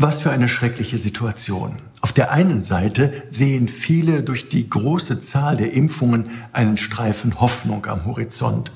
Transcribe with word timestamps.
Was 0.00 0.20
für 0.20 0.30
eine 0.30 0.48
schreckliche 0.48 0.96
Situation. 0.96 1.74
Auf 2.02 2.12
der 2.12 2.30
einen 2.30 2.60
Seite 2.60 3.24
sehen 3.30 3.66
viele 3.66 4.22
durch 4.22 4.48
die 4.48 4.70
große 4.70 5.20
Zahl 5.20 5.56
der 5.56 5.72
Impfungen 5.72 6.26
einen 6.52 6.76
Streifen 6.76 7.40
Hoffnung 7.40 7.84
am 7.86 8.04
Horizont. 8.04 8.70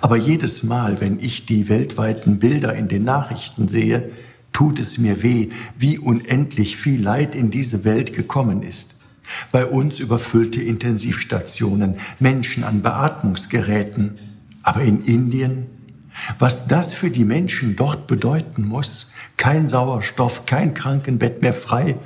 Aber 0.00 0.16
jedes 0.16 0.64
Mal, 0.64 1.00
wenn 1.00 1.20
ich 1.20 1.46
die 1.46 1.68
weltweiten 1.68 2.40
Bilder 2.40 2.74
in 2.74 2.88
den 2.88 3.04
Nachrichten 3.04 3.68
sehe, 3.68 4.10
tut 4.52 4.80
es 4.80 4.98
mir 4.98 5.22
weh, 5.22 5.50
wie 5.78 6.00
unendlich 6.00 6.76
viel 6.76 7.00
Leid 7.00 7.36
in 7.36 7.52
diese 7.52 7.84
Welt 7.84 8.12
gekommen 8.12 8.64
ist. 8.64 9.04
Bei 9.52 9.66
uns 9.66 10.00
überfüllte 10.00 10.60
Intensivstationen, 10.60 11.98
Menschen 12.18 12.64
an 12.64 12.82
Beatmungsgeräten. 12.82 14.18
Aber 14.64 14.80
in 14.82 15.04
Indien, 15.04 15.66
was 16.38 16.66
das 16.66 16.92
für 16.92 17.10
die 17.10 17.24
Menschen 17.24 17.76
dort 17.76 18.06
bedeuten 18.06 18.66
muss, 18.66 19.12
kein 19.36 19.68
Sauerstoff, 19.68 20.46
kein 20.46 20.74
Krankenbett 20.74 21.42
mehr 21.42 21.54
frei. 21.54 21.96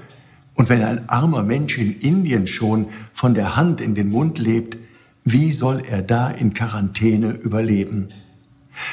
Und 0.55 0.69
wenn 0.69 0.83
ein 0.83 1.09
armer 1.09 1.43
Mensch 1.43 1.79
in 1.79 1.99
Indien 2.01 2.47
schon 2.47 2.87
von 3.15 3.35
der 3.35 3.57
Hand 3.57 3.81
in 3.81 3.95
den 3.95 4.11
Mund 4.11 4.39
lebt, 4.39 4.77
wie 5.25 5.53
soll 5.53 5.83
er 5.89 6.03
da 6.03 6.31
in 6.31 6.55
Quarantäne 6.55 7.33
überleben? 7.33 8.09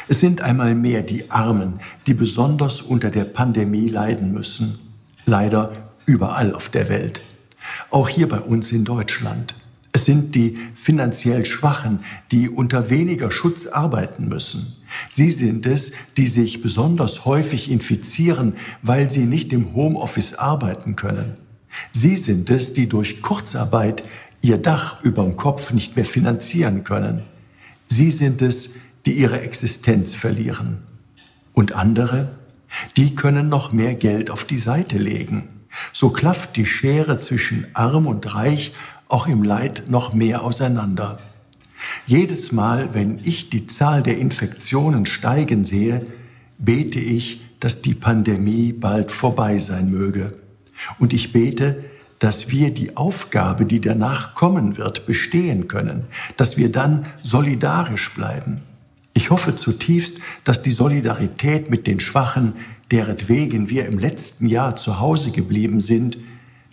Es 0.08 0.20
sind 0.20 0.42
einmal 0.42 0.76
mehr 0.76 1.02
die 1.02 1.32
Armen, 1.32 1.80
die 2.06 2.14
besonders 2.14 2.82
unter 2.82 3.10
der 3.10 3.26
Pandemie 3.26 3.88
leiden 3.88 4.34
müssen. 4.34 4.80
Leider 5.26 5.72
überall 6.06 6.54
auf 6.54 6.70
der 6.70 6.90
Welt. 6.90 7.22
Auch 7.90 8.10
hier 8.10 8.30
bei 8.30 8.40
uns 8.40 8.72
in 8.72 8.86
Deutschland. 8.86 9.54
Es 9.92 10.06
sind 10.06 10.36
die 10.36 10.58
finanziell 10.76 11.46
Schwachen, 11.46 12.00
die 12.32 12.50
unter 12.50 12.90
weniger 12.90 13.32
Schutz 13.32 13.68
arbeiten 13.68 14.28
müssen. 14.28 14.77
Sie 15.10 15.32
sind 15.32 15.66
es, 15.66 15.92
die 16.16 16.28
sich 16.28 16.62
besonders 16.62 17.26
häufig 17.26 17.70
infizieren, 17.72 18.54
weil 18.82 19.10
sie 19.10 19.26
nicht 19.26 19.54
im 19.54 19.74
Homeoffice 19.74 20.36
arbeiten 20.36 20.96
können. 20.96 21.38
Sie 21.92 22.16
sind 22.16 22.50
es, 22.50 22.74
die 22.74 22.88
durch 22.88 23.22
Kurzarbeit 23.22 24.04
ihr 24.42 24.58
Dach 24.58 25.04
überm 25.04 25.36
Kopf 25.36 25.72
nicht 25.72 25.96
mehr 25.96 26.06
finanzieren 26.06 26.84
können. 26.84 27.24
Sie 27.88 28.12
sind 28.12 28.42
es, 28.42 28.76
die 29.06 29.14
ihre 29.14 29.42
Existenz 29.42 30.14
verlieren. 30.14 30.80
Und 31.54 31.74
andere, 31.74 32.30
die 32.96 33.16
können 33.16 33.50
noch 33.50 33.72
mehr 33.72 33.96
Geld 33.96 34.30
auf 34.30 34.44
die 34.44 34.58
Seite 34.58 34.98
legen. 34.98 35.50
So 35.94 36.10
klafft 36.10 36.56
die 36.56 36.66
Schere 36.66 37.20
zwischen 37.20 37.68
arm 37.74 38.08
und 38.08 38.36
reich 38.36 38.74
auch 39.08 39.28
im 39.28 39.44
Leid 39.44 39.84
noch 39.88 40.14
mehr 40.14 40.44
auseinander. 40.44 41.20
Jedes 42.08 42.54
Mal, 42.54 42.94
wenn 42.94 43.20
ich 43.24 43.50
die 43.50 43.68
Zahl 43.68 44.02
der 44.02 44.18
Infektionen 44.18 45.06
steigen 45.06 45.66
sehe, 45.66 46.06
bete 46.58 47.00
ich, 47.00 47.42
dass 47.60 47.82
die 47.82 47.96
Pandemie 47.96 48.72
bald 48.72 49.12
vorbei 49.12 49.58
sein 49.58 49.92
möge. 49.92 50.32
Und 51.00 51.12
ich 51.12 51.34
bete, 51.34 51.84
dass 52.20 52.50
wir 52.50 52.74
die 52.74 52.96
Aufgabe, 52.96 53.66
die 53.66 53.82
danach 53.82 54.36
kommen 54.36 54.78
wird, 54.78 55.06
bestehen 55.06 55.68
können, 55.68 56.06
dass 56.38 56.56
wir 56.56 56.72
dann 56.72 57.06
solidarisch 57.24 58.14
bleiben. 58.16 58.62
Ich 59.14 59.30
hoffe 59.30 59.58
zutiefst, 59.58 60.22
dass 60.46 60.64
die 60.64 60.72
Solidarität 60.72 61.70
mit 61.70 61.88
den 61.88 62.00
Schwachen, 62.00 62.54
deretwegen 62.90 63.70
wir 63.70 63.86
im 63.86 64.00
letzten 64.00 64.48
Jahr 64.48 64.78
zu 64.78 65.02
Hause 65.02 65.32
geblieben 65.32 65.82
sind, 65.82 66.18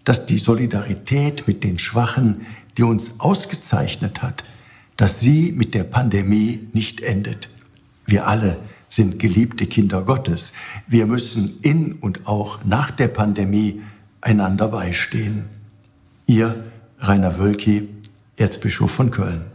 dass 0.05 0.27
die 0.27 0.39
Solidarität 0.39 1.49
mit 1.49 1.65
den 1.65 1.81
Schwachen, 1.81 2.43
die 2.79 2.85
uns 2.85 3.19
ausgezeichnet 3.19 4.23
hat, 4.23 4.45
dass 4.97 5.21
sie 5.21 5.53
mit 5.53 5.75
der 5.75 5.85
Pandemie 5.85 6.69
nicht 6.73 7.01
endet. 7.01 7.49
Wir 8.07 8.27
alle 8.27 8.59
sind 8.89 9.19
geliebte 9.19 9.67
Kinder 9.67 10.03
Gottes. 10.03 10.53
Wir 10.87 11.07
müssen 11.07 11.59
in 11.63 11.95
und 11.95 12.27
auch 12.27 12.65
nach 12.65 12.91
der 12.91 13.09
Pandemie 13.09 13.83
einander 14.21 14.69
beistehen. 14.69 15.47
Ihr 16.27 16.65
Rainer 16.99 17.39
Wölki, 17.39 17.89
Erzbischof 18.37 18.91
von 18.91 19.11
Köln. 19.11 19.54